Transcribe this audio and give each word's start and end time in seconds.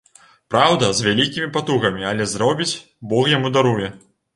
Праўда, 0.53 0.89
з 1.01 1.05
вялікімі 1.09 1.51
патугамі, 1.59 2.03
але 2.15 2.31
зробіць, 2.35 2.71
бог 3.15 3.33
яму 3.39 3.57
даруе. 3.61 3.97